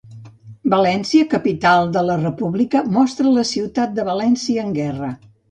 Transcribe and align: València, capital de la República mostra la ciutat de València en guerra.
València, 0.73 1.27
capital 1.33 1.91
de 1.97 2.03
la 2.07 2.15
República 2.23 2.83
mostra 2.97 3.35
la 3.37 3.45
ciutat 3.51 3.95
de 4.01 4.09
València 4.11 4.67
en 4.67 4.75
guerra. 4.81 5.13